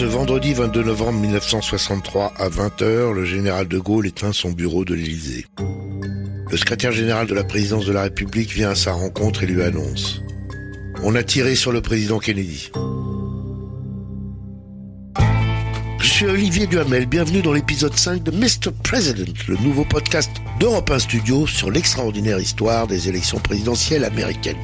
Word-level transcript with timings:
Ce 0.00 0.06
vendredi 0.06 0.54
22 0.54 0.82
novembre 0.82 1.18
1963 1.20 2.32
à 2.38 2.48
20h, 2.48 3.12
le 3.12 3.26
général 3.26 3.68
de 3.68 3.78
Gaulle 3.78 4.06
éteint 4.06 4.32
son 4.32 4.50
bureau 4.50 4.82
de 4.82 4.94
l'Élysée. 4.94 5.44
Le 6.50 6.56
secrétaire 6.56 6.90
général 6.90 7.26
de 7.26 7.34
la 7.34 7.44
présidence 7.44 7.84
de 7.84 7.92
la 7.92 8.04
République 8.04 8.50
vient 8.50 8.70
à 8.70 8.74
sa 8.74 8.92
rencontre 8.92 9.42
et 9.42 9.46
lui 9.46 9.62
annonce 9.62 10.22
On 11.02 11.14
a 11.16 11.22
tiré 11.22 11.54
sur 11.54 11.70
le 11.70 11.82
président 11.82 12.18
Kennedy. 12.18 12.70
Je 15.98 16.06
suis 16.06 16.24
Olivier 16.24 16.66
Duhamel, 16.66 17.04
bienvenue 17.04 17.42
dans 17.42 17.52
l'épisode 17.52 17.94
5 17.94 18.22
de 18.22 18.30
Mr. 18.30 18.72
President, 18.82 19.34
le 19.48 19.56
nouveau 19.58 19.84
podcast 19.84 20.30
d'Europe 20.58 20.90
1 20.90 20.98
Studio 20.98 21.46
sur 21.46 21.70
l'extraordinaire 21.70 22.40
histoire 22.40 22.86
des 22.86 23.10
élections 23.10 23.38
présidentielles 23.38 24.04
américaines. 24.04 24.56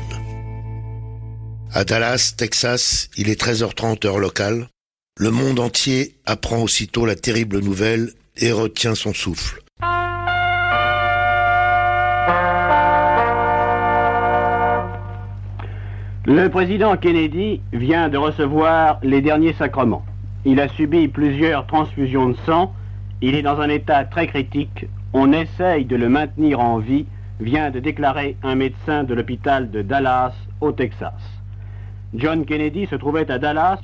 À 1.74 1.84
Dallas, 1.84 2.32
Texas, 2.38 3.10
il 3.18 3.28
est 3.28 3.38
13h30 3.38 4.06
heure 4.06 4.18
locale. 4.18 4.70
Le 5.18 5.30
monde 5.30 5.60
entier 5.60 6.12
apprend 6.26 6.58
aussitôt 6.58 7.06
la 7.06 7.14
terrible 7.14 7.60
nouvelle 7.60 8.10
et 8.36 8.52
retient 8.52 8.94
son 8.94 9.14
souffle. 9.14 9.62
Le 16.26 16.48
président 16.48 16.98
Kennedy 16.98 17.62
vient 17.72 18.10
de 18.10 18.18
recevoir 18.18 19.00
les 19.02 19.22
derniers 19.22 19.54
sacrements. 19.54 20.04
Il 20.44 20.60
a 20.60 20.68
subi 20.68 21.08
plusieurs 21.08 21.66
transfusions 21.66 22.28
de 22.28 22.36
sang. 22.44 22.74
Il 23.22 23.34
est 23.34 23.42
dans 23.42 23.58
un 23.58 23.70
état 23.70 24.04
très 24.04 24.26
critique. 24.26 24.84
On 25.14 25.32
essaye 25.32 25.86
de 25.86 25.96
le 25.96 26.10
maintenir 26.10 26.60
en 26.60 26.78
vie, 26.78 27.06
vient 27.40 27.70
de 27.70 27.80
déclarer 27.80 28.36
un 28.42 28.54
médecin 28.54 29.02
de 29.02 29.14
l'hôpital 29.14 29.70
de 29.70 29.80
Dallas, 29.80 30.34
au 30.60 30.72
Texas. 30.72 31.14
John 32.12 32.44
Kennedy 32.44 32.86
se 32.86 32.96
trouvait 32.96 33.30
à 33.30 33.38
Dallas. 33.38 33.80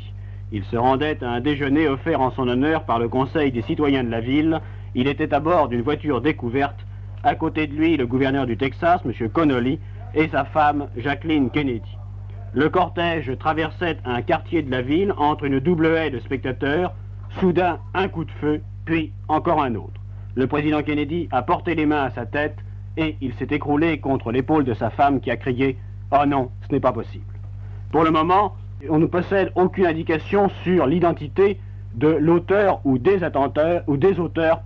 Il 0.55 0.64
se 0.64 0.77
rendait 0.77 1.25
à 1.25 1.31
un 1.31 1.41
déjeuner 1.41 1.89
offert 1.89 2.20
en 2.20 2.31
son 2.31 2.47
honneur 2.47 2.84
par 2.84 2.98
le 2.98 3.08
Conseil 3.08 3.50
des 3.50 3.62
citoyens 3.62 4.05
de 4.05 4.11
la 4.11 4.20
ville. 4.20 4.61
Il 4.95 5.08
était 5.08 5.33
à 5.33 5.41
bord 5.41 5.69
d'une 5.69 5.81
voiture 5.81 6.20
découverte. 6.20 6.77
À 7.25 7.34
côté 7.34 7.67
de 7.67 7.75
lui, 7.75 7.97
le 7.97 8.06
gouverneur 8.06 8.45
du 8.45 8.58
Texas, 8.58 9.00
M. 9.06 9.30
Connolly, 9.30 9.80
et 10.14 10.28
sa 10.28 10.45
femme, 10.45 10.89
Jacqueline 10.98 11.48
Kennedy. 11.48 11.97
Le 12.53 12.69
cortège 12.69 13.33
traversait 13.39 13.97
un 14.05 14.20
quartier 14.20 14.61
de 14.61 14.70
la 14.70 14.83
ville 14.83 15.14
entre 15.17 15.45
une 15.45 15.58
double 15.58 15.86
haie 15.86 16.11
de 16.11 16.19
spectateurs. 16.19 16.92
Soudain, 17.41 17.78
un 17.95 18.08
coup 18.08 18.27
de 18.27 18.30
feu, 18.33 18.61
puis 18.84 19.11
encore 19.28 19.62
un 19.62 19.75
autre. 19.75 20.03
Le 20.34 20.47
président 20.47 20.83
Kennedy 20.83 21.28
a 21.30 21.41
porté 21.41 21.75
les 21.75 21.86
mains 21.86 22.03
à 22.03 22.11
sa 22.11 22.27
tête 22.27 22.58
et 22.98 23.17
il 23.23 23.33
s'est 23.34 23.48
écroulé 23.50 24.00
contre 24.00 24.30
l'épaule 24.30 24.64
de 24.64 24.75
sa 24.75 24.91
femme 24.91 25.20
qui 25.20 25.30
a 25.30 25.39
crié⁇ 25.39 25.73
Oh 26.11 26.27
non, 26.27 26.50
ce 26.67 26.75
n'est 26.75 26.80
pas 26.80 26.92
possible!⁇ 26.92 27.25
Pour 27.91 28.05
le 28.05 28.11
moment, 28.11 28.55
on 28.88 28.98
ne 28.98 29.06
possède 29.06 29.52
aucune 29.55 29.86
indication 29.86 30.50
sur 30.64 30.86
l'identité 30.86 31.58
de 31.94 32.08
l'auteur 32.08 32.80
ou 32.84 32.98
des 32.98 33.22
auteurs 34.19 34.62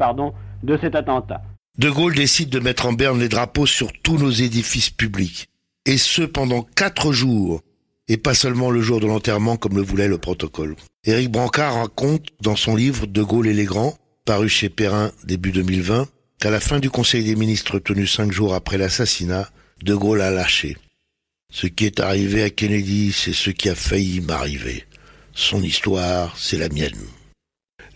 de 0.62 0.76
cet 0.78 0.94
attentat. 0.94 1.42
De 1.78 1.90
Gaulle 1.90 2.14
décide 2.14 2.48
de 2.48 2.58
mettre 2.58 2.86
en 2.86 2.92
berne 2.92 3.20
les 3.20 3.28
drapeaux 3.28 3.66
sur 3.66 3.92
tous 3.92 4.16
nos 4.16 4.30
édifices 4.30 4.90
publics, 4.90 5.48
et 5.84 5.98
ce 5.98 6.22
pendant 6.22 6.62
quatre 6.62 7.12
jours, 7.12 7.60
et 8.08 8.16
pas 8.16 8.34
seulement 8.34 8.70
le 8.70 8.80
jour 8.80 9.00
de 9.00 9.06
l'enterrement 9.06 9.56
comme 9.56 9.76
le 9.76 9.82
voulait 9.82 10.08
le 10.08 10.18
protocole. 10.18 10.76
Éric 11.04 11.30
Brancard 11.30 11.74
raconte 11.74 12.28
dans 12.40 12.56
son 12.56 12.76
livre 12.76 13.06
De 13.06 13.22
Gaulle 13.22 13.48
et 13.48 13.54
les 13.54 13.64
grands, 13.64 13.94
paru 14.24 14.48
chez 14.48 14.70
Perrin 14.70 15.10
début 15.24 15.52
2020, 15.52 16.06
qu'à 16.40 16.50
la 16.50 16.60
fin 16.60 16.78
du 16.78 16.90
Conseil 16.90 17.24
des 17.24 17.36
ministres 17.36 17.78
tenu 17.78 18.06
cinq 18.06 18.32
jours 18.32 18.54
après 18.54 18.78
l'assassinat, 18.78 19.50
De 19.82 19.94
Gaulle 19.94 20.22
a 20.22 20.30
lâché. 20.30 20.76
Ce 21.52 21.66
qui 21.66 21.86
est 21.86 22.00
arrivé 22.00 22.42
à 22.42 22.50
Kennedy, 22.50 23.12
c'est 23.12 23.32
ce 23.32 23.50
qui 23.50 23.70
a 23.70 23.74
failli 23.74 24.20
m'arriver. 24.20 24.84
Son 25.32 25.62
histoire, 25.62 26.36
c'est 26.36 26.58
la 26.58 26.68
mienne. 26.68 27.06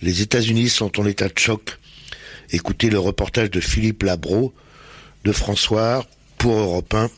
Les 0.02 0.22
États-Unis 0.22 0.68
sont 0.68 0.98
en 1.00 1.04
état 1.04 1.28
de 1.28 1.38
choc. 1.38 1.77
Écoutez 2.52 2.90
le 2.90 2.98
reportage 2.98 3.50
de 3.50 3.60
Philippe 3.60 4.05
Labro 4.05 4.55
de 5.24 5.33
François 5.33 6.05
pour 6.39 6.56
Europe 6.56 6.94
1 6.94 7.08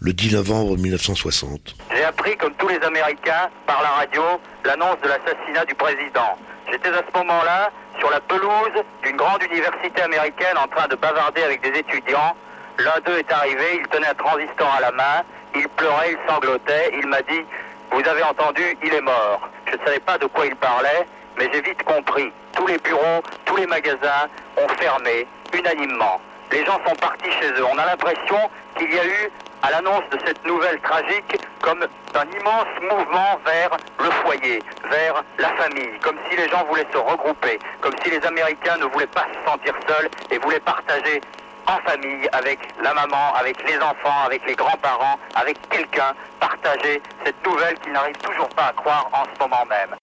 le 0.00 0.12
10 0.12 0.34
novembre 0.34 0.76
1960. 0.76 1.76
J'ai 1.96 2.04
appris, 2.04 2.36
comme 2.36 2.52
tous 2.58 2.68
les 2.68 2.80
Américains, 2.80 3.48
par 3.66 3.80
la 3.82 3.90
radio, 3.90 4.22
l'annonce 4.64 5.00
de 5.02 5.08
l'assassinat 5.08 5.64
du 5.64 5.74
président. 5.74 6.36
J'étais 6.70 6.88
à 6.88 7.02
ce 7.10 7.18
moment-là 7.18 7.70
sur 7.98 8.10
la 8.10 8.20
pelouse 8.20 8.84
d'une 9.02 9.16
grande 9.16 9.42
université 9.42 10.02
américaine 10.02 10.58
en 10.58 10.68
train 10.68 10.88
de 10.88 10.96
bavarder 10.96 11.42
avec 11.42 11.62
des 11.62 11.78
étudiants. 11.78 12.36
L'un 12.78 13.00
d'eux 13.06 13.18
est 13.18 13.32
arrivé, 13.32 13.80
il 13.80 13.88
tenait 13.88 14.08
un 14.08 14.14
transistor 14.14 14.68
à 14.76 14.80
la 14.82 14.92
main, 14.92 15.24
il 15.56 15.68
pleurait, 15.70 16.12
il 16.12 16.18
sanglotait, 16.28 16.92
il 16.92 17.06
m'a 17.06 17.22
dit 17.22 17.44
Vous 17.90 18.06
avez 18.06 18.22
entendu, 18.22 18.62
il 18.82 18.94
est 18.94 19.00
mort. 19.00 19.48
Je 19.66 19.76
ne 19.76 19.84
savais 19.84 20.00
pas 20.00 20.18
de 20.18 20.26
quoi 20.26 20.46
il 20.46 20.56
parlait, 20.56 21.06
mais 21.38 21.48
j'ai 21.52 21.62
vite 21.62 21.82
compris. 21.84 22.32
Tous 22.54 22.66
les 22.66 22.78
bureaux, 22.78 23.22
tous 23.44 23.56
les 23.56 23.66
magasins 23.66 24.28
ont 24.56 24.68
fermé 24.78 25.26
unanimement. 25.52 26.20
Les 26.52 26.64
gens 26.64 26.78
sont 26.86 26.94
partis 26.96 27.30
chez 27.40 27.50
eux. 27.50 27.64
On 27.64 27.78
a 27.78 27.86
l'impression 27.86 28.38
qu'il 28.76 28.92
y 28.92 28.98
a 28.98 29.04
eu, 29.04 29.30
à 29.62 29.70
l'annonce 29.70 30.04
de 30.12 30.18
cette 30.24 30.44
nouvelle 30.46 30.78
tragique, 30.80 31.38
comme 31.60 31.82
un 32.14 32.24
immense 32.38 32.66
mouvement 32.82 33.40
vers 33.44 33.76
le 33.98 34.10
foyer, 34.22 34.62
vers 34.90 35.24
la 35.38 35.48
famille, 35.54 35.98
comme 36.02 36.16
si 36.30 36.36
les 36.36 36.48
gens 36.48 36.64
voulaient 36.64 36.86
se 36.92 36.98
regrouper, 36.98 37.58
comme 37.80 37.94
si 38.04 38.10
les 38.10 38.24
Américains 38.24 38.76
ne 38.78 38.84
voulaient 38.84 39.06
pas 39.08 39.26
se 39.32 39.50
sentir 39.50 39.74
seuls 39.88 40.08
et 40.30 40.38
voulaient 40.38 40.60
partager 40.60 41.20
en 41.66 41.78
famille, 41.88 42.28
avec 42.32 42.58
la 42.82 42.94
maman, 42.94 43.34
avec 43.38 43.56
les 43.68 43.76
enfants, 43.76 44.24
avec 44.24 44.42
les 44.46 44.54
grands-parents, 44.54 45.18
avec 45.34 45.56
quelqu'un, 45.68 46.12
partager 46.40 47.02
cette 47.24 47.44
nouvelle 47.44 47.78
qu'ils 47.80 47.92
n'arrivent 47.92 48.16
toujours 48.18 48.48
pas 48.50 48.66
à 48.66 48.72
croire 48.72 49.08
en 49.12 49.24
ce 49.24 49.38
moment 49.40 49.64
même. 49.68 49.96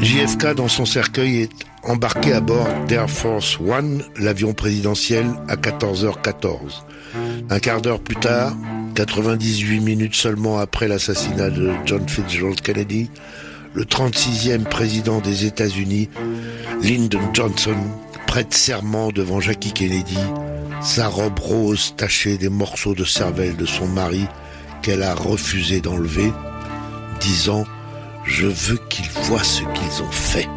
JFK, 0.00 0.54
dans 0.54 0.68
son 0.68 0.86
cercueil, 0.86 1.42
est 1.42 1.66
embarqué 1.82 2.32
à 2.32 2.40
bord 2.40 2.68
d'Air 2.88 3.08
Force 3.08 3.58
One, 3.60 4.02
l'avion 4.16 4.54
présidentiel, 4.54 5.26
à 5.48 5.56
14h14. 5.56 6.82
Un 7.50 7.58
quart 7.60 7.80
d'heure 7.80 8.00
plus 8.00 8.16
tard, 8.16 8.52
98 8.94 9.80
minutes 9.80 10.14
seulement 10.14 10.58
après 10.58 10.88
l'assassinat 10.88 11.50
de 11.50 11.72
John 11.84 12.08
Fitzgerald 12.08 12.60
Kennedy, 12.60 13.10
le 13.76 13.84
36e 13.84 14.64
président 14.64 15.20
des 15.20 15.44
États-Unis, 15.44 16.08
Lyndon 16.80 17.20
Johnson, 17.34 17.76
prête 18.26 18.54
serment 18.54 19.12
devant 19.12 19.38
Jackie 19.38 19.72
Kennedy, 19.72 20.16
sa 20.80 21.08
robe 21.08 21.38
rose 21.38 21.92
tachée 21.94 22.38
des 22.38 22.48
morceaux 22.48 22.94
de 22.94 23.04
cervelle 23.04 23.54
de 23.54 23.66
son 23.66 23.86
mari 23.86 24.24
qu'elle 24.80 25.02
a 25.02 25.14
refusé 25.14 25.82
d'enlever, 25.82 26.32
disant 27.20 27.64
je 28.24 28.46
veux 28.46 28.78
qu'ils 28.88 29.10
voient 29.24 29.44
ce 29.44 29.60
qu'ils 29.60 30.02
ont 30.02 30.10
fait. 30.10 30.48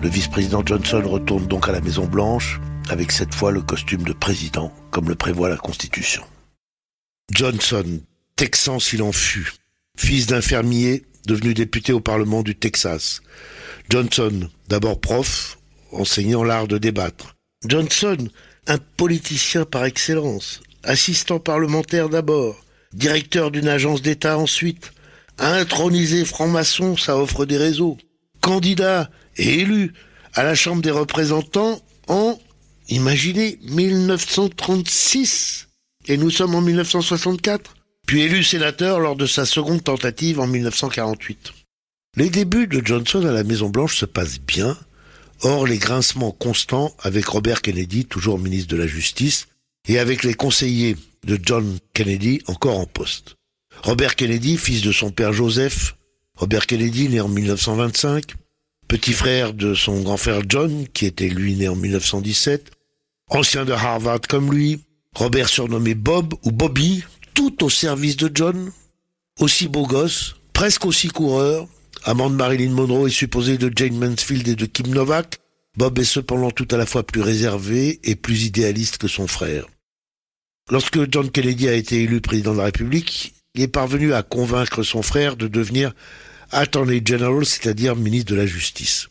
Le 0.00 0.08
vice-président 0.08 0.62
Johnson 0.64 1.02
retourne 1.04 1.46
donc 1.46 1.68
à 1.68 1.72
la 1.72 1.82
Maison 1.82 2.06
Blanche, 2.06 2.62
avec 2.88 3.12
cette 3.12 3.34
fois 3.34 3.52
le 3.52 3.60
costume 3.60 4.04
de 4.04 4.14
président, 4.14 4.72
comme 4.90 5.10
le 5.10 5.16
prévoit 5.16 5.50
la 5.50 5.58
Constitution. 5.58 6.22
Johnson, 7.30 8.00
texan 8.36 8.78
s'il 8.78 9.02
en 9.02 9.12
fut, 9.12 9.52
fils 9.98 10.26
d'un 10.26 10.40
fermier 10.40 11.04
devenu 11.28 11.54
député 11.54 11.92
au 11.92 12.00
Parlement 12.00 12.42
du 12.42 12.56
Texas. 12.56 13.20
Johnson, 13.90 14.48
d'abord 14.68 15.00
prof, 15.00 15.58
enseignant 15.92 16.42
l'art 16.42 16.66
de 16.66 16.78
débattre. 16.78 17.36
Johnson, 17.64 18.16
un 18.66 18.78
politicien 18.96 19.64
par 19.64 19.84
excellence, 19.84 20.60
assistant 20.82 21.38
parlementaire 21.38 22.08
d'abord, 22.08 22.64
directeur 22.92 23.50
d'une 23.50 23.68
agence 23.68 24.02
d'État 24.02 24.38
ensuite, 24.38 24.92
intronisé 25.38 26.24
franc-maçon, 26.24 26.96
ça 26.96 27.16
offre 27.16 27.44
des 27.44 27.58
réseaux. 27.58 27.96
Candidat 28.40 29.10
et 29.36 29.60
élu 29.60 29.92
à 30.34 30.42
la 30.42 30.54
Chambre 30.54 30.82
des 30.82 30.90
représentants 30.90 31.80
en, 32.08 32.38
imaginez, 32.88 33.58
1936. 33.62 35.68
Et 36.06 36.16
nous 36.16 36.30
sommes 36.30 36.54
en 36.54 36.62
1964. 36.62 37.74
Puis 38.08 38.22
élu 38.22 38.42
sénateur 38.42 39.00
lors 39.00 39.16
de 39.16 39.26
sa 39.26 39.44
seconde 39.44 39.84
tentative 39.84 40.40
en 40.40 40.46
1948. 40.46 41.52
Les 42.16 42.30
débuts 42.30 42.66
de 42.66 42.80
Johnson 42.82 43.22
à 43.26 43.32
la 43.32 43.44
Maison-Blanche 43.44 43.98
se 43.98 44.06
passent 44.06 44.40
bien, 44.40 44.78
hors 45.42 45.66
les 45.66 45.76
grincements 45.76 46.30
constants 46.30 46.96
avec 47.00 47.26
Robert 47.26 47.60
Kennedy, 47.60 48.06
toujours 48.06 48.38
ministre 48.38 48.74
de 48.74 48.78
la 48.78 48.86
Justice, 48.86 49.48
et 49.88 49.98
avec 49.98 50.24
les 50.24 50.32
conseillers 50.32 50.96
de 51.26 51.38
John 51.42 51.78
Kennedy 51.92 52.40
encore 52.46 52.78
en 52.78 52.86
poste. 52.86 53.36
Robert 53.82 54.16
Kennedy, 54.16 54.56
fils 54.56 54.80
de 54.80 54.90
son 54.90 55.10
père 55.10 55.34
Joseph, 55.34 55.94
Robert 56.34 56.66
Kennedy, 56.66 57.10
né 57.10 57.20
en 57.20 57.28
1925, 57.28 58.24
petit 58.88 59.12
frère 59.12 59.52
de 59.52 59.74
son 59.74 60.00
grand 60.00 60.16
frère 60.16 60.40
John, 60.48 60.86
qui 60.94 61.04
était 61.04 61.28
lui 61.28 61.56
né 61.56 61.68
en 61.68 61.76
1917, 61.76 62.70
ancien 63.28 63.66
de 63.66 63.72
Harvard 63.72 64.22
comme 64.26 64.50
lui, 64.50 64.80
Robert 65.14 65.50
surnommé 65.50 65.94
Bob 65.94 66.32
ou 66.44 66.52
Bobby, 66.52 67.04
tout 67.38 67.62
au 67.62 67.70
service 67.70 68.16
de 68.16 68.28
John, 68.34 68.72
aussi 69.38 69.68
beau 69.68 69.86
gosse, 69.86 70.34
presque 70.52 70.84
aussi 70.84 71.06
coureur, 71.06 71.68
amant 72.02 72.30
de 72.30 72.34
Marilyn 72.34 72.72
Monroe 72.72 73.06
et 73.06 73.12
supposé 73.12 73.58
de 73.58 73.70
Jane 73.72 73.96
Mansfield 73.96 74.48
et 74.48 74.56
de 74.56 74.66
Kim 74.66 74.88
Novak, 74.88 75.38
Bob 75.76 76.00
est 76.00 76.04
cependant 76.04 76.50
tout 76.50 76.66
à 76.72 76.76
la 76.76 76.84
fois 76.84 77.04
plus 77.04 77.20
réservé 77.20 78.00
et 78.02 78.16
plus 78.16 78.46
idéaliste 78.46 78.98
que 78.98 79.06
son 79.06 79.28
frère. 79.28 79.66
Lorsque 80.68 80.98
John 81.12 81.30
Kennedy 81.30 81.68
a 81.68 81.74
été 81.74 82.02
élu 82.02 82.20
président 82.20 82.54
de 82.54 82.58
la 82.58 82.64
République, 82.64 83.34
il 83.54 83.62
est 83.62 83.68
parvenu 83.68 84.14
à 84.14 84.24
convaincre 84.24 84.82
son 84.82 85.02
frère 85.02 85.36
de 85.36 85.46
devenir 85.46 85.94
Attorney 86.50 87.00
General, 87.04 87.46
c'est-à-dire 87.46 87.94
ministre 87.94 88.32
de 88.32 88.36
la 88.36 88.46
Justice. 88.46 89.06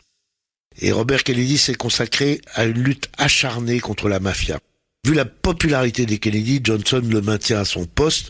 Et 0.82 0.92
Robert 0.92 1.24
Kennedy 1.24 1.58
s'est 1.58 1.76
consacré 1.76 2.42
à 2.56 2.66
une 2.66 2.84
lutte 2.84 3.10
acharnée 3.18 3.80
contre 3.80 4.10
la 4.10 4.20
mafia. 4.20 4.60
Vu 5.08 5.14
la 5.14 5.24
popularité 5.24 6.06
des 6.06 6.18
Kennedy, 6.18 6.60
Johnson 6.62 7.02
le 7.02 7.22
maintient 7.22 7.62
à 7.62 7.64
son 7.64 7.86
poste. 7.86 8.30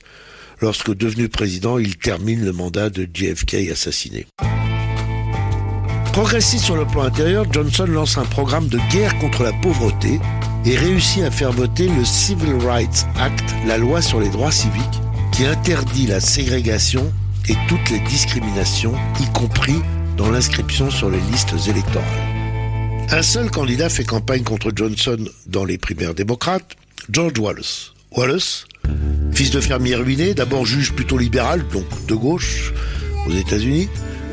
Lorsque 0.62 0.94
devenu 0.94 1.28
président, 1.28 1.80
il 1.80 1.98
termine 1.98 2.46
le 2.46 2.52
mandat 2.52 2.92
de 2.92 3.10
JFK 3.12 3.72
assassiné. 3.72 4.28
Progressiste 6.14 6.64
sur 6.64 6.76
le 6.76 6.86
plan 6.86 7.02
intérieur, 7.02 7.52
Johnson 7.52 7.88
lance 7.88 8.20
un 8.20 8.26
programme 8.26 8.68
de 8.68 8.78
guerre 8.92 9.18
contre 9.18 9.42
la 9.42 9.54
pauvreté 9.54 10.20
et 10.68 10.76
réussit 10.78 11.24
à 11.24 11.32
faire 11.32 11.52
voter 11.52 11.88
le 11.88 12.06
Civil 12.06 12.54
Rights 12.64 13.08
Act, 13.18 13.56
la 13.66 13.80
loi 13.80 14.04
sur 14.04 14.20
les 14.20 14.30
droits 14.30 14.52
civiques, 14.52 15.02
qui 15.32 15.48
interdit 15.48 16.06
la 16.06 16.20
ségrégation 16.20 17.12
et 17.50 17.56
toutes 17.68 17.90
les 17.90 18.02
discriminations, 18.02 18.94
y 19.20 19.26
compris 19.34 19.82
dans 20.16 20.30
l'inscription 20.30 20.92
sur 20.92 21.10
les 21.10 21.22
listes 21.32 21.56
électorales. 21.68 22.37
Un 23.10 23.22
seul 23.22 23.50
candidat 23.50 23.88
fait 23.88 24.04
campagne 24.04 24.44
contre 24.44 24.72
Johnson 24.76 25.18
dans 25.46 25.64
les 25.64 25.78
primaires 25.78 26.14
démocrates, 26.14 26.76
George 27.10 27.40
Wallace. 27.40 27.94
Wallace, 28.12 28.66
fils 29.32 29.50
de 29.52 29.62
fermier 29.62 29.96
ruiné, 29.96 30.34
d'abord 30.34 30.66
juge 30.66 30.92
plutôt 30.92 31.18
libéral, 31.18 31.66
donc 31.72 31.86
de 32.06 32.16
gauche, 32.16 32.74
aux 33.26 33.32
États-Unis, 33.32 33.88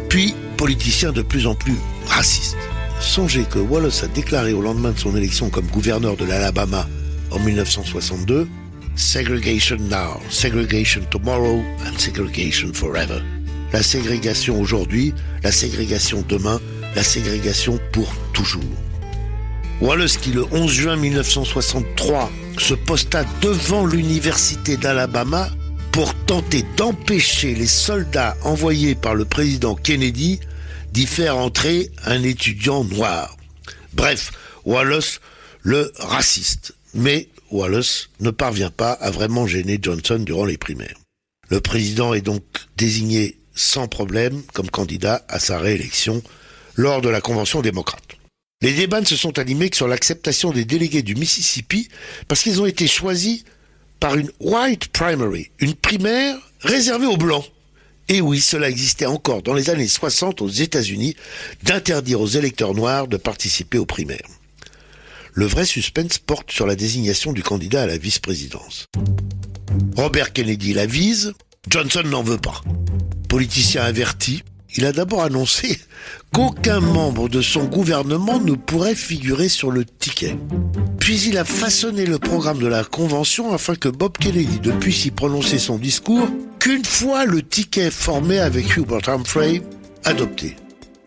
puis 0.09 0.35
politicien 0.57 1.13
de 1.13 1.23
plus 1.23 1.47
en 1.47 1.55
plus 1.55 1.77
raciste. 2.09 2.57
Songez 3.01 3.45
que 3.45 3.61
Wallace 3.61 4.03
a 4.03 4.09
déclaré 4.09 4.53
au 4.53 4.61
lendemain 4.61 4.91
de 4.91 4.99
son 4.99 5.17
élection 5.17 5.51
comme 5.51 5.67
gouverneur 5.67 6.17
de 6.17 6.25
l'Alabama 6.25 6.89
en 7.31 7.39
1962 7.39 8.49
Segregation 8.97 9.79
now, 9.91 10.21
segregation 10.31 11.03
tomorrow 11.11 11.63
and 11.85 11.99
segregation 11.99 12.73
forever. 12.73 13.21
La 13.73 13.83
ségrégation 13.83 14.61
aujourd'hui, 14.61 15.13
la 15.43 15.51
ségrégation 15.51 16.25
demain, 16.29 16.61
la 16.95 17.03
ségrégation 17.03 17.79
pour 17.93 18.13
toujours. 18.33 18.63
Wallace 19.81 20.17
qui 20.17 20.31
le 20.31 20.45
11 20.53 20.71
juin 20.71 20.97
1963 20.97 22.31
se 22.59 22.75
posta 22.75 23.25
devant 23.41 23.85
l'université 23.85 24.77
d'Alabama 24.77 25.51
pour 25.93 26.15
tenter 26.27 26.65
d'empêcher 26.77 27.55
les 27.55 27.67
soldats 27.67 28.37
envoyés 28.43 28.95
par 28.95 29.15
le 29.15 29.25
président 29.25 29.75
Kennedy 29.75 30.41
d'y 30.93 31.07
faire 31.07 31.37
entrer 31.37 31.91
un 32.05 32.23
étudiant 32.23 32.85
noir. 32.85 33.37
Bref, 33.93 34.33
Wallace 34.65 35.21
le 35.63 35.93
raciste. 35.99 36.75
Mais 36.95 37.29
Wallace 37.51 38.11
ne 38.21 38.31
parvient 38.31 38.71
pas 38.71 38.93
à 38.93 39.11
vraiment 39.11 39.47
gêner 39.47 39.79
Johnson 39.83 40.21
durant 40.21 40.45
les 40.45 40.59
primaires. 40.59 40.97
Le 41.51 41.61
président 41.61 42.15
est 42.15 42.21
donc 42.21 42.43
désigné 42.77 43.39
sans 43.55 43.89
problème 43.89 44.43
comme 44.53 44.71
candidat 44.71 45.25
à 45.29 45.39
sa 45.39 45.59
réélection 45.59 46.23
lors 46.77 47.01
de 47.01 47.09
la 47.09 47.21
Convention 47.21 47.63
démocrate. 47.63 48.17
Les 48.63 48.73
débats 48.73 49.01
ne 49.01 49.07
se 49.07 49.17
sont 49.17 49.39
animés 49.39 49.69
que 49.69 49.77
sur 49.77 49.89
l'acceptation 49.89 50.51
des 50.51 50.65
délégués 50.65 51.03
du 51.03 51.15
Mississippi 51.15 51.89
parce 52.29 52.43
qu'ils 52.43 52.63
ont 52.63 52.67
été 52.67 52.87
choisis 52.87 53.45
par 54.01 54.17
une 54.17 54.31
white 54.41 54.89
primary, 54.89 55.51
une 55.59 55.75
primaire 55.75 56.37
réservée 56.61 57.07
aux 57.07 57.17
blancs. 57.17 57.45
Et 58.09 58.21
oui, 58.21 58.41
cela 58.41 58.69
existait 58.69 59.07
encore 59.07 59.43
dans 59.43 59.55
les 59.55 59.71
années 59.71 59.89
60 59.89 60.43
aux 60.43 60.49
États-Unis 60.49 61.17
d'interdire 61.63 62.21
aux 62.21 62.27
électeurs 62.27 62.75
noirs 62.75 63.09
de 63.09 63.17
participer 63.17 63.79
aux 63.79 63.87
primaires. 63.87 64.29
Le 65.33 65.47
vrai 65.47 65.65
suspense 65.65 66.19
porte 66.19 66.53
sur 66.53 66.67
la 66.67 66.77
désignation 66.77 67.33
du 67.33 67.43
candidat 67.43 67.83
à 67.83 67.87
la 67.87 67.99
vice-présidence. 67.99 68.87
Robert 69.97 70.33
Kennedy 70.33 70.75
la 70.75 70.87
vise, 70.87 71.33
Johnson 71.69 72.03
n'en 72.05 72.23
veut 72.23 72.39
pas. 72.39 72.63
Politicien 73.29 73.83
averti, 73.83 74.45
il 74.77 74.85
a 74.85 74.93
d'abord 74.93 75.23
annoncé 75.23 75.79
qu'aucun 76.33 76.81
membre 76.81 77.29
de 77.29 77.41
son 77.41 77.65
gouvernement 77.65 78.41
ne 78.41 78.55
pourrait 78.55 78.95
figurer 78.95 79.49
sur 79.49 79.71
le 79.71 79.85
ticket. 79.85 80.37
Puis 80.99 81.21
il 81.23 81.39
a 81.39 81.45
façonné 81.45 82.07
le 82.07 82.19
programme 82.19 82.59
de 82.59 82.67
la 82.67 82.83
convention 82.83 83.53
afin 83.53 83.75
que 83.75 83.89
Bob 83.89 84.19
Kennedy 84.19 84.61
ne 84.65 84.73
puisse 84.73 85.05
y 85.05 85.11
prononcer 85.11 85.59
son 85.59 85.79
discours 85.79 86.29
qu'une 86.59 86.85
fois 86.85 87.25
le 87.25 87.43
ticket 87.43 87.91
formé 87.91 88.39
avec 88.39 88.77
Hubert 88.77 89.09
Humphrey 89.09 89.63
adopté. 90.05 90.57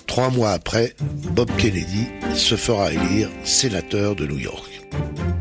Trois 0.06 0.30
mois 0.30 0.52
après, 0.52 0.96
Bob 1.32 1.50
Kennedy 1.58 2.08
se 2.34 2.56
fera 2.56 2.92
élire 2.94 3.30
sénateur 3.44 4.16
de 4.16 4.26
New 4.26 4.40
York. 4.40 4.70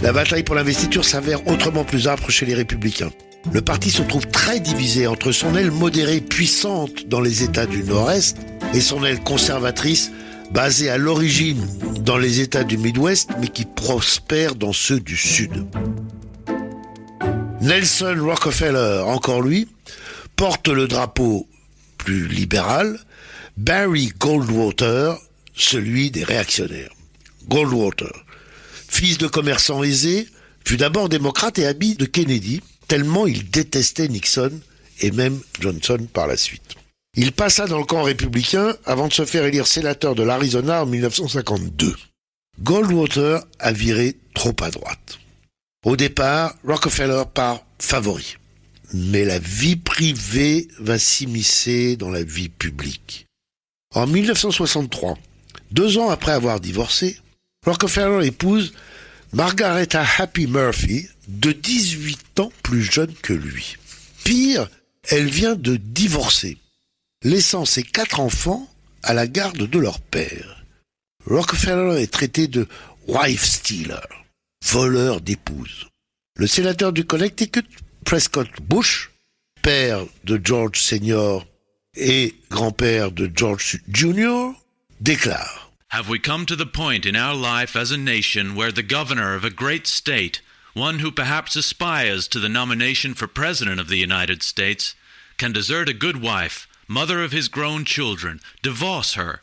La 0.00 0.12
bataille 0.12 0.42
pour 0.42 0.54
l'investiture 0.54 1.04
s'avère 1.04 1.46
autrement 1.46 1.84
plus 1.84 2.08
âpre 2.08 2.30
chez 2.30 2.46
les 2.46 2.54
républicains. 2.54 3.10
Le 3.52 3.60
parti 3.62 3.90
se 3.90 4.02
trouve 4.02 4.26
très 4.26 4.60
divisé 4.60 5.06
entre 5.06 5.32
son 5.32 5.54
aile 5.56 5.70
modérée 5.70 6.20
puissante 6.20 7.06
dans 7.08 7.20
les 7.20 7.42
États 7.42 7.66
du 7.66 7.82
Nord-Est 7.84 8.38
et 8.74 8.80
son 8.80 9.04
aile 9.04 9.20
conservatrice 9.20 10.10
basée 10.52 10.90
à 10.90 10.98
l'origine 10.98 11.66
dans 12.00 12.18
les 12.18 12.40
États 12.40 12.64
du 12.64 12.78
Midwest 12.78 13.30
mais 13.40 13.48
qui 13.48 13.64
prospère 13.64 14.54
dans 14.54 14.72
ceux 14.72 15.00
du 15.00 15.16
Sud. 15.16 15.66
Nelson 17.60 18.16
Rockefeller, 18.20 19.02
encore 19.06 19.42
lui, 19.42 19.68
porte 20.36 20.68
le 20.68 20.86
drapeau 20.86 21.48
plus 21.98 22.28
libéral, 22.28 22.98
Barry 23.56 24.12
Goldwater, 24.18 25.18
celui 25.54 26.10
des 26.10 26.22
réactionnaires. 26.22 26.90
Goldwater, 27.48 28.12
fils 28.88 29.18
de 29.18 29.26
commerçant 29.26 29.82
aisé, 29.82 30.28
fut 30.64 30.76
d'abord 30.76 31.08
démocrate 31.08 31.58
et 31.58 31.66
habit 31.66 31.94
de 31.94 32.04
Kennedy, 32.04 32.60
tellement 32.88 33.26
il 33.26 33.50
détestait 33.50 34.08
Nixon 34.08 34.52
et 35.00 35.10
même 35.10 35.40
Johnson 35.60 36.06
par 36.12 36.26
la 36.26 36.36
suite. 36.36 36.74
Il 37.14 37.32
passa 37.32 37.66
dans 37.66 37.78
le 37.78 37.84
camp 37.84 38.02
républicain 38.02 38.76
avant 38.84 39.08
de 39.08 39.12
se 39.12 39.24
faire 39.24 39.44
élire 39.44 39.66
sénateur 39.66 40.14
de 40.14 40.22
l'Arizona 40.22 40.82
en 40.82 40.86
1952. 40.86 41.96
Goldwater 42.60 43.42
a 43.58 43.72
viré 43.72 44.16
trop 44.34 44.54
à 44.60 44.70
droite. 44.70 45.18
Au 45.84 45.96
départ, 45.96 46.54
Rockefeller 46.64 47.22
part 47.32 47.64
favori. 47.78 48.36
Mais 48.92 49.24
la 49.24 49.38
vie 49.38 49.76
privée 49.76 50.68
va 50.78 50.98
s'immiscer 50.98 51.96
dans 51.96 52.10
la 52.10 52.22
vie 52.22 52.48
publique. 52.48 53.26
En 53.94 54.06
1963, 54.06 55.16
deux 55.70 55.98
ans 55.98 56.10
après 56.10 56.32
avoir 56.32 56.60
divorcé, 56.60 57.18
Rockefeller 57.64 58.26
épouse 58.26 58.74
Margaretha 59.36 60.02
Happy 60.16 60.46
Murphy, 60.46 61.10
de 61.28 61.52
18 61.52 62.40
ans 62.40 62.50
plus 62.62 62.82
jeune 62.82 63.12
que 63.12 63.34
lui. 63.34 63.76
Pire, 64.24 64.66
elle 65.10 65.28
vient 65.28 65.54
de 65.54 65.76
divorcer, 65.76 66.56
laissant 67.22 67.66
ses 67.66 67.82
quatre 67.82 68.18
enfants 68.18 68.66
à 69.02 69.12
la 69.12 69.26
garde 69.26 69.58
de 69.58 69.78
leur 69.78 70.00
père. 70.00 70.64
Rockefeller 71.26 72.00
est 72.00 72.10
traité 72.10 72.48
de 72.48 72.66
wife 73.08 73.44
stealer, 73.44 74.08
voleur 74.64 75.20
d'épouse. 75.20 75.86
Le 76.38 76.46
sénateur 76.46 76.94
du 76.94 77.04
Connecticut, 77.04 77.68
Prescott 78.06 78.48
Bush, 78.62 79.10
père 79.60 80.06
de 80.24 80.40
George 80.42 80.80
Senior 80.80 81.44
et 81.94 82.34
grand-père 82.50 83.12
de 83.12 83.30
George 83.34 83.82
Jr., 83.92 84.52
déclare 85.02 85.65
Have 85.90 86.08
we 86.08 86.18
come 86.18 86.46
to 86.46 86.56
the 86.56 86.66
point 86.66 87.06
in 87.06 87.14
our 87.14 87.34
life 87.34 87.76
as 87.76 87.92
a 87.92 87.96
nation 87.96 88.56
where 88.56 88.72
the 88.72 88.82
governor 88.82 89.34
of 89.34 89.44
a 89.44 89.50
great 89.50 89.86
state, 89.86 90.42
one 90.74 90.98
who 90.98 91.12
perhaps 91.12 91.54
aspires 91.54 92.26
to 92.28 92.40
the 92.40 92.48
nomination 92.48 93.14
for 93.14 93.28
President 93.28 93.78
of 93.78 93.86
the 93.88 93.96
United 93.96 94.42
States, 94.42 94.96
can 95.38 95.52
desert 95.52 95.88
a 95.88 95.94
good 95.94 96.20
wife, 96.20 96.66
mother 96.88 97.22
of 97.22 97.30
his 97.30 97.48
grown 97.48 97.84
children, 97.84 98.40
divorce 98.62 99.14
her, 99.14 99.42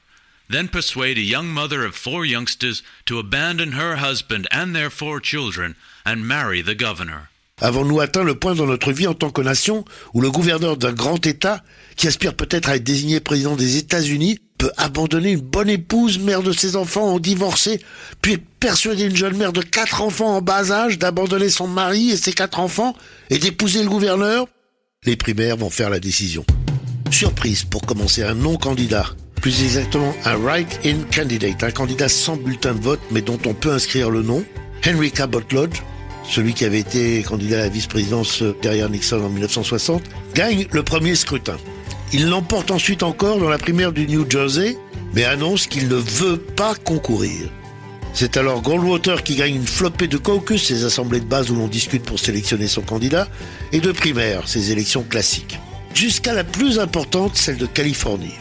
then 0.49 0.67
persuade 0.67 1.17
a 1.17 1.21
young 1.21 1.47
mother 1.47 1.85
of 1.85 1.95
four 1.95 2.25
youngsters 2.25 2.83
to 3.05 3.19
abandon 3.19 3.71
her 3.71 3.95
husband 3.95 4.45
and 4.51 4.75
their 4.75 4.89
four 4.89 5.21
children 5.21 5.75
and 6.05 6.27
marry 6.27 6.61
the 6.61 6.75
governor? 6.75 7.29
Avons-nous 7.61 8.01
atteint 8.01 8.25
le 8.25 8.35
point 8.35 8.55
dans 8.55 8.67
notre 8.67 8.91
vie 8.91 9.07
en 9.07 9.13
tant 9.13 9.31
que 9.31 9.41
nation 9.41 9.85
où 10.13 10.19
le 10.19 10.29
gouverneur 10.29 10.75
d'un 10.75 10.91
grand 10.91 11.25
État, 11.25 11.63
qui 11.95 12.07
aspire 12.07 12.35
peut-être 12.35 12.67
à 12.67 12.75
être 12.75 12.83
désigné 12.83 13.21
président 13.21 13.55
des 13.55 13.77
États-Unis, 13.77 14.39
abandonner 14.77 15.31
une 15.31 15.41
bonne 15.41 15.69
épouse, 15.69 16.19
mère 16.19 16.43
de 16.43 16.51
ses 16.51 16.75
enfants, 16.75 17.13
en 17.13 17.19
divorcer, 17.19 17.81
puis 18.21 18.37
persuader 18.37 19.05
une 19.05 19.15
jeune 19.15 19.37
mère 19.37 19.53
de 19.53 19.61
quatre 19.61 20.01
enfants 20.01 20.37
en 20.37 20.41
bas 20.41 20.71
âge 20.71 20.99
d'abandonner 20.99 21.49
son 21.49 21.67
mari 21.67 22.11
et 22.11 22.17
ses 22.17 22.33
quatre 22.33 22.59
enfants 22.59 22.95
et 23.29 23.37
d'épouser 23.37 23.83
le 23.83 23.89
gouverneur 23.89 24.47
Les 25.05 25.15
primaires 25.15 25.57
vont 25.57 25.69
faire 25.69 25.89
la 25.89 25.99
décision. 25.99 26.45
Surprise 27.11 27.63
pour 27.63 27.81
commencer 27.81 28.23
un 28.23 28.35
non-candidat, 28.35 29.05
plus 29.41 29.63
exactement 29.63 30.13
un 30.25 30.35
write-in 30.37 30.97
candidate, 31.13 31.63
un 31.63 31.71
candidat 31.71 32.09
sans 32.09 32.37
bulletin 32.37 32.73
de 32.73 32.81
vote 32.81 33.01
mais 33.11 33.21
dont 33.21 33.39
on 33.45 33.53
peut 33.53 33.71
inscrire 33.71 34.09
le 34.09 34.21
nom, 34.21 34.43
Henry 34.85 35.11
Cabot 35.11 35.41
Lodge, 35.51 35.81
celui 36.29 36.53
qui 36.53 36.65
avait 36.65 36.79
été 36.79 37.21
candidat 37.23 37.57
à 37.57 37.61
la 37.63 37.69
vice-présidence 37.69 38.43
derrière 38.61 38.89
Nixon 38.89 39.23
en 39.23 39.29
1960, 39.29 40.03
gagne 40.33 40.67
le 40.71 40.83
premier 40.83 41.15
scrutin. 41.15 41.57
Il 42.13 42.29
l'emporte 42.29 42.69
ensuite 42.69 43.01
encore 43.01 43.39
dans 43.39 43.49
la 43.49 43.57
primaire 43.57 43.91
du 43.91 44.05
New 44.05 44.29
Jersey, 44.29 44.77
mais 45.15 45.23
annonce 45.23 45.65
qu'il 45.65 45.87
ne 45.87 45.95
veut 45.95 46.37
pas 46.37 46.75
concourir. 46.75 47.49
C'est 48.13 48.37
alors 48.37 48.61
Goldwater 48.61 49.23
qui 49.23 49.35
gagne 49.35 49.55
une 49.55 49.65
flopée 49.65 50.07
de 50.07 50.17
caucus, 50.17 50.63
ces 50.67 50.85
assemblées 50.85 51.19
de 51.19 51.25
base 51.25 51.49
où 51.49 51.55
l'on 51.55 51.67
discute 51.67 52.03
pour 52.03 52.19
sélectionner 52.19 52.67
son 52.67 52.83
candidat, 52.83 53.27
et 53.71 53.79
de 53.79 53.91
primaires, 53.91 54.47
ces 54.47 54.71
élections 54.71 55.01
classiques. 55.01 55.59
Jusqu'à 55.95 56.33
la 56.33 56.43
plus 56.43 56.77
importante, 56.77 57.35
celle 57.35 57.57
de 57.57 57.65
Californie. 57.65 58.35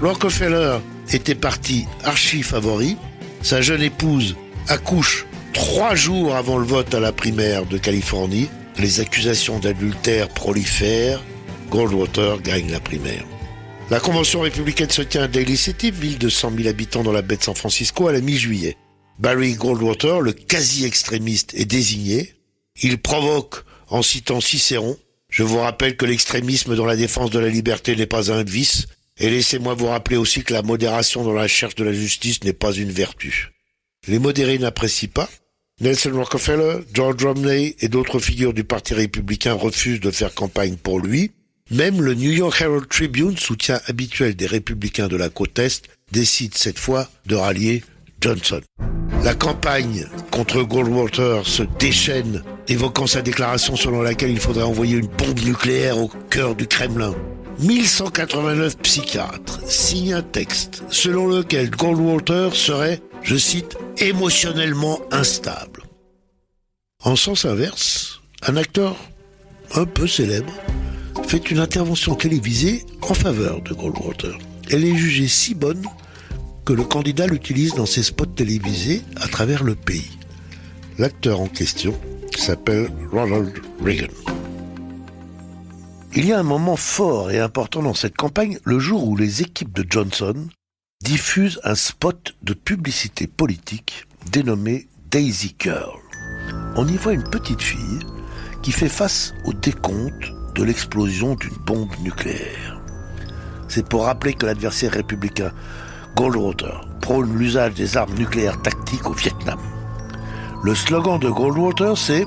Rockefeller 0.00 0.78
était 1.12 1.34
parti 1.34 1.86
archi 2.04 2.42
favori. 2.42 2.96
Sa 3.42 3.60
jeune 3.60 3.82
épouse 3.82 4.36
accouche 4.68 5.26
trois 5.52 5.94
jours 5.94 6.34
avant 6.34 6.56
le 6.56 6.66
vote 6.66 6.94
à 6.94 7.00
la 7.00 7.12
primaire 7.12 7.66
de 7.66 7.76
Californie. 7.76 8.48
Les 8.78 9.00
accusations 9.00 9.58
d'adultère 9.58 10.28
prolifèrent. 10.30 11.20
Goldwater 11.70 12.40
gagne 12.40 12.70
la 12.70 12.80
primaire. 12.80 13.24
La 13.90 14.00
convention 14.00 14.40
républicaine 14.40 14.90
se 14.90 15.02
tient 15.02 15.22
à 15.22 15.28
Daly 15.28 15.56
City, 15.56 15.90
ville 15.90 16.18
de 16.18 16.28
100 16.28 16.56
000 16.56 16.68
habitants 16.68 17.02
dans 17.02 17.12
la 17.12 17.22
baie 17.22 17.36
de 17.36 17.42
San 17.42 17.54
Francisco, 17.54 18.08
à 18.08 18.12
la 18.12 18.20
mi-juillet. 18.20 18.76
Barry 19.18 19.54
Goldwater, 19.54 20.20
le 20.20 20.32
quasi-extrémiste, 20.32 21.54
est 21.54 21.64
désigné. 21.64 22.34
Il 22.82 22.98
provoque 22.98 23.64
en 23.88 24.02
citant 24.02 24.40
Cicéron. 24.40 24.96
Je 25.28 25.42
vous 25.42 25.58
rappelle 25.58 25.96
que 25.96 26.06
l'extrémisme 26.06 26.76
dans 26.76 26.86
la 26.86 26.96
défense 26.96 27.30
de 27.30 27.38
la 27.38 27.48
liberté 27.48 27.96
n'est 27.96 28.06
pas 28.06 28.32
un 28.32 28.44
vice, 28.44 28.86
et 29.18 29.28
laissez-moi 29.30 29.74
vous 29.74 29.86
rappeler 29.86 30.16
aussi 30.16 30.42
que 30.44 30.54
la 30.54 30.62
modération 30.62 31.24
dans 31.24 31.32
la 31.32 31.42
recherche 31.42 31.74
de 31.74 31.84
la 31.84 31.92
justice 31.92 32.44
n'est 32.44 32.52
pas 32.52 32.72
une 32.72 32.90
vertu. 32.90 33.52
Les 34.06 34.18
modérés 34.18 34.58
n'apprécient 34.58 35.10
pas. 35.12 35.28
Nelson 35.80 36.12
Rockefeller, 36.14 36.80
George 36.92 37.24
Romney 37.24 37.76
et 37.80 37.88
d'autres 37.88 38.18
figures 38.20 38.52
du 38.52 38.64
Parti 38.64 38.94
républicain 38.94 39.54
refusent 39.54 40.00
de 40.00 40.10
faire 40.10 40.34
campagne 40.34 40.76
pour 40.76 41.00
lui. 41.00 41.32
Même 41.70 42.00
le 42.00 42.14
New 42.14 42.30
York 42.30 42.58
Herald 42.62 42.88
Tribune, 42.88 43.36
soutien 43.36 43.78
habituel 43.88 44.34
des 44.34 44.46
républicains 44.46 45.08
de 45.08 45.16
la 45.16 45.28
côte 45.28 45.58
Est, 45.58 45.86
décide 46.12 46.56
cette 46.56 46.78
fois 46.78 47.10
de 47.26 47.34
rallier 47.36 47.84
Johnson. 48.22 48.62
La 49.22 49.34
campagne 49.34 50.06
contre 50.30 50.62
Goldwater 50.62 51.46
se 51.46 51.64
déchaîne, 51.78 52.42
évoquant 52.68 53.06
sa 53.06 53.20
déclaration 53.20 53.76
selon 53.76 54.00
laquelle 54.00 54.30
il 54.30 54.40
faudrait 54.40 54.64
envoyer 54.64 54.96
une 54.96 55.08
bombe 55.08 55.40
nucléaire 55.40 55.98
au 55.98 56.08
cœur 56.30 56.54
du 56.54 56.66
Kremlin. 56.66 57.14
1189 57.58 58.78
psychiatres 58.78 59.60
signent 59.66 60.14
un 60.14 60.22
texte 60.22 60.84
selon 60.88 61.26
lequel 61.26 61.68
Goldwater 61.68 62.54
serait, 62.54 63.02
je 63.22 63.36
cite, 63.36 63.76
émotionnellement 63.98 65.00
instable. 65.10 65.82
En 67.04 67.14
sens 67.14 67.44
inverse, 67.44 68.22
un 68.46 68.56
acteur 68.56 68.96
un 69.74 69.84
peu 69.84 70.06
célèbre 70.06 70.54
fait 71.26 71.50
une 71.50 71.58
intervention 71.58 72.14
télévisée 72.14 72.84
en 73.02 73.14
faveur 73.14 73.62
de 73.62 73.74
Goldwater. 73.74 74.38
Elle 74.70 74.84
est 74.84 74.96
jugée 74.96 75.28
si 75.28 75.54
bonne 75.54 75.84
que 76.64 76.72
le 76.72 76.84
candidat 76.84 77.26
l'utilise 77.26 77.74
dans 77.74 77.86
ses 77.86 78.02
spots 78.02 78.26
télévisés 78.26 79.02
à 79.16 79.28
travers 79.28 79.64
le 79.64 79.74
pays. 79.74 80.18
L'acteur 80.98 81.40
en 81.40 81.46
question 81.46 81.94
s'appelle 82.36 82.90
Ronald 83.12 83.52
Reagan. 83.82 84.12
Il 86.14 86.26
y 86.26 86.32
a 86.32 86.38
un 86.38 86.42
moment 86.42 86.76
fort 86.76 87.30
et 87.30 87.38
important 87.38 87.82
dans 87.82 87.94
cette 87.94 88.16
campagne, 88.16 88.58
le 88.64 88.78
jour 88.78 89.06
où 89.06 89.16
les 89.16 89.42
équipes 89.42 89.72
de 89.72 89.86
Johnson 89.88 90.34
diffusent 91.02 91.60
un 91.64 91.74
spot 91.74 92.34
de 92.42 92.54
publicité 92.54 93.26
politique 93.26 94.06
dénommé 94.30 94.88
Daisy 95.10 95.54
Girl. 95.58 96.00
On 96.76 96.86
y 96.88 96.96
voit 96.96 97.12
une 97.12 97.28
petite 97.28 97.62
fille 97.62 98.00
qui 98.62 98.72
fait 98.72 98.88
face 98.88 99.34
au 99.44 99.52
décompte 99.52 100.32
de 100.54 100.64
l'explosion 100.64 101.34
d'une 101.34 101.56
bombe 101.64 101.90
nucléaire. 102.02 102.80
C'est 103.68 103.86
pour 103.86 104.04
rappeler 104.04 104.34
que 104.34 104.46
l'adversaire 104.46 104.92
républicain 104.92 105.52
Goldwater 106.16 106.88
prône 107.00 107.36
l'usage 107.36 107.74
des 107.74 107.96
armes 107.96 108.14
nucléaires 108.14 108.60
tactiques 108.62 109.08
au 109.08 109.12
Vietnam. 109.12 109.58
Le 110.64 110.74
slogan 110.74 111.18
de 111.18 111.28
Goldwater, 111.28 111.96
c'est 111.96 112.24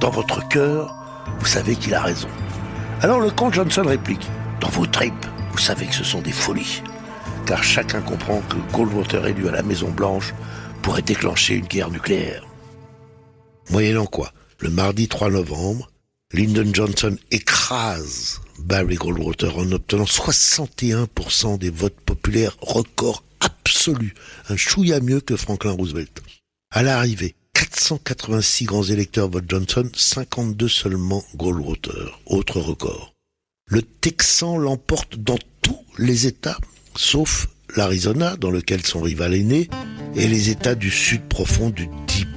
Dans 0.00 0.10
votre 0.10 0.46
cœur, 0.48 0.94
vous 1.38 1.46
savez 1.46 1.76
qu'il 1.76 1.94
a 1.94 2.02
raison. 2.02 2.28
Alors 3.00 3.20
le 3.20 3.30
comte 3.30 3.54
Johnson 3.54 3.84
réplique 3.84 4.28
Dans 4.60 4.68
vos 4.68 4.86
tripes, 4.86 5.26
vous 5.52 5.58
savez 5.58 5.86
que 5.86 5.94
ce 5.94 6.04
sont 6.04 6.20
des 6.20 6.32
folies. 6.32 6.82
Car 7.46 7.62
chacun 7.62 8.00
comprend 8.00 8.42
que 8.48 8.56
Goldwater 8.76 9.26
élu 9.26 9.48
à 9.48 9.52
la 9.52 9.62
Maison 9.62 9.90
Blanche 9.90 10.34
pourrait 10.82 11.02
déclencher 11.02 11.54
une 11.54 11.66
guerre 11.66 11.90
nucléaire. 11.90 12.44
Moyennant 13.70 14.06
quoi, 14.06 14.32
le 14.58 14.70
mardi 14.70 15.08
3 15.08 15.30
novembre, 15.30 15.91
Lyndon 16.32 16.72
Johnson 16.72 17.16
écrase 17.30 18.40
Barry 18.58 18.94
Goldwater 18.94 19.58
en 19.58 19.70
obtenant 19.70 20.04
61% 20.04 21.58
des 21.58 21.68
votes 21.68 22.00
populaires, 22.00 22.56
record 22.62 23.22
absolu, 23.40 24.14
un 24.48 24.56
chouïa 24.56 25.00
mieux 25.00 25.20
que 25.20 25.36
Franklin 25.36 25.72
Roosevelt. 25.72 26.22
À 26.70 26.82
l'arrivée, 26.82 27.34
486 27.52 28.64
grands 28.64 28.82
électeurs 28.82 29.28
votent 29.28 29.50
Johnson, 29.50 29.90
52 29.94 30.68
seulement 30.68 31.22
Goldwater. 31.36 32.18
Autre 32.24 32.60
record. 32.60 33.12
Le 33.66 33.82
Texan 33.82 34.56
l'emporte 34.56 35.16
dans 35.16 35.38
tous 35.60 35.84
les 35.98 36.26
États, 36.26 36.58
sauf 36.96 37.48
l'Arizona, 37.76 38.36
dans 38.36 38.50
lequel 38.50 38.86
son 38.86 39.02
rival 39.02 39.34
est 39.34 39.44
né, 39.44 39.68
et 40.16 40.28
les 40.28 40.48
États 40.48 40.74
du 40.74 40.90
sud 40.90 41.22
profond 41.28 41.68
du 41.68 41.88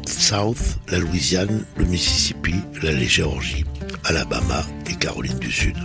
South, 0.07 0.77
la 0.89 0.99
Louisiane, 0.99 1.65
le 1.77 1.85
Mississippi, 1.85 2.55
la 2.81 2.97
Géorgie, 2.97 3.65
Alabama 4.03 4.65
et 4.89 4.95
Caroline 4.95 5.39
du 5.39 5.51
Sud. 5.51 5.75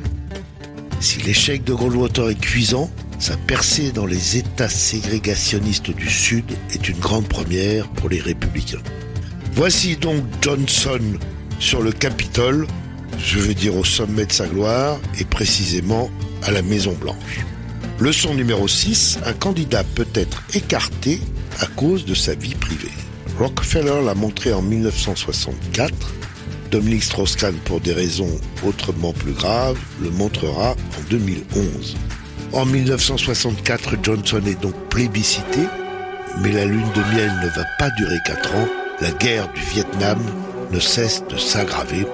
Si 1.00 1.20
l'échec 1.22 1.64
de 1.64 1.72
Goldwater 1.72 2.30
est 2.30 2.40
cuisant, 2.40 2.90
sa 3.18 3.36
percée 3.36 3.92
dans 3.92 4.06
les 4.06 4.38
États 4.38 4.68
ségrégationnistes 4.68 5.90
du 5.90 6.08
Sud 6.08 6.44
est 6.72 6.88
une 6.88 6.98
grande 6.98 7.28
première 7.28 7.88
pour 7.88 8.08
les 8.08 8.20
républicains. 8.20 8.82
Voici 9.52 9.96
donc 9.96 10.24
Johnson 10.40 11.00
sur 11.58 11.82
le 11.82 11.92
Capitole, 11.92 12.66
je 13.18 13.38
veux 13.38 13.54
dire 13.54 13.76
au 13.76 13.84
sommet 13.84 14.26
de 14.26 14.32
sa 14.32 14.46
gloire, 14.46 14.98
et 15.18 15.24
précisément 15.24 16.10
à 16.42 16.50
la 16.50 16.62
Maison 16.62 16.92
Blanche. 16.92 17.44
Leçon 17.98 18.34
numéro 18.34 18.66
6, 18.66 19.18
un 19.26 19.34
candidat 19.34 19.84
peut 19.84 20.08
être 20.14 20.42
écarté 20.54 21.20
à 21.60 21.66
cause 21.66 22.06
de 22.06 22.14
sa 22.14 22.34
vie 22.34 22.54
privée. 22.54 22.92
Rockefeller 23.40 24.04
l'a 24.04 24.14
montré 24.14 24.52
en 24.52 24.60
1964, 24.60 25.94
Dominique 26.70 27.04
Strauss-Kahn, 27.04 27.54
pour 27.64 27.80
des 27.80 27.94
raisons 27.94 28.38
autrement 28.62 29.14
plus 29.14 29.32
graves, 29.32 29.78
le 30.02 30.10
montrera 30.10 30.72
en 30.72 31.02
2011. 31.08 31.96
En 32.52 32.66
1964, 32.66 33.96
Johnson 34.02 34.42
est 34.46 34.60
donc 34.60 34.74
plébiscité, 34.90 35.60
mais 36.42 36.52
la 36.52 36.66
lune 36.66 36.86
de 36.94 37.00
miel 37.14 37.32
ne 37.42 37.48
va 37.48 37.64
pas 37.78 37.88
durer 37.96 38.18
4 38.26 38.54
ans 38.56 38.68
la 39.00 39.10
guerre 39.12 39.50
du 39.54 39.62
Vietnam 39.72 40.18
ne 40.70 40.78
cesse 40.78 41.24
de 41.30 41.38
s'aggraver. 41.38 42.06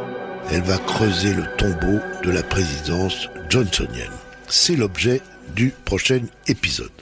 Elle 0.52 0.62
va 0.62 0.78
creuser 0.78 1.34
le 1.34 1.44
tombeau 1.58 1.98
de 2.22 2.30
la 2.30 2.44
présidence 2.44 3.28
johnsonienne. 3.48 4.12
C'est 4.46 4.76
l'objet 4.76 5.20
du 5.56 5.74
prochain 5.84 6.20
épisode. 6.46 6.92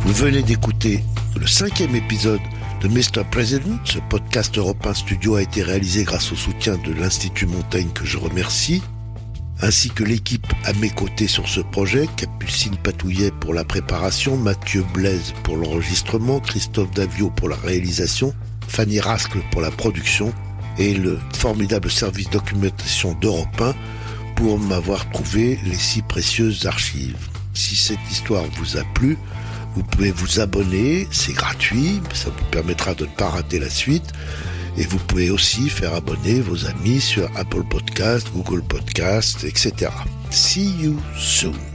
Vous 0.00 0.12
venez 0.12 0.42
d'écouter 0.42 1.02
le 1.38 1.46
cinquième 1.46 1.94
épisode 1.94 2.40
de 2.80 2.88
Mr. 2.88 3.24
President. 3.30 3.78
Ce 3.84 3.98
podcast 4.08 4.56
européen 4.56 4.94
studio 4.94 5.36
a 5.36 5.42
été 5.42 5.62
réalisé 5.62 6.04
grâce 6.04 6.32
au 6.32 6.36
soutien 6.36 6.76
de 6.78 6.92
l'Institut 6.92 7.46
Montaigne 7.46 7.90
que 7.94 8.04
je 8.04 8.18
remercie 8.18 8.82
ainsi 9.62 9.90
que 9.90 10.04
l'équipe 10.04 10.46
à 10.64 10.72
mes 10.74 10.90
côtés 10.90 11.28
sur 11.28 11.48
ce 11.48 11.60
projet, 11.60 12.08
Capucine 12.16 12.76
Patouillet 12.76 13.30
pour 13.30 13.52
la 13.54 13.64
préparation, 13.64 14.36
Mathieu 14.36 14.84
Blaise 14.94 15.34
pour 15.42 15.56
l'enregistrement, 15.56 16.40
Christophe 16.40 16.90
Davio 16.92 17.30
pour 17.30 17.48
la 17.48 17.56
réalisation, 17.56 18.32
Fanny 18.68 19.00
Rascle 19.00 19.40
pour 19.50 19.60
la 19.60 19.70
production 19.70 20.32
et 20.78 20.94
le 20.94 21.18
formidable 21.34 21.90
service 21.90 22.30
documentation 22.30 23.14
d'Europe 23.20 23.60
1 23.60 23.74
pour 24.34 24.58
m'avoir 24.58 25.10
trouvé 25.10 25.58
les 25.64 25.74
si 25.74 26.00
précieuses 26.02 26.66
archives. 26.66 27.28
Si 27.52 27.76
cette 27.76 28.10
histoire 28.10 28.44
vous 28.56 28.78
a 28.78 28.84
plu, 28.94 29.18
vous 29.74 29.82
pouvez 29.82 30.10
vous 30.10 30.40
abonner, 30.40 31.06
c'est 31.10 31.32
gratuit, 31.32 32.00
ça 32.12 32.30
vous 32.30 32.44
permettra 32.50 32.94
de 32.94 33.04
ne 33.04 33.10
pas 33.10 33.28
rater 33.28 33.58
la 33.58 33.70
suite. 33.70 34.12
Et 34.76 34.84
vous 34.84 34.98
pouvez 34.98 35.30
aussi 35.30 35.68
faire 35.68 35.94
abonner 35.94 36.40
vos 36.40 36.66
amis 36.66 37.00
sur 37.00 37.28
Apple 37.36 37.64
Podcast, 37.68 38.28
Google 38.34 38.62
Podcast, 38.62 39.44
etc. 39.44 39.90
See 40.30 40.72
you 40.80 40.96
soon. 41.16 41.69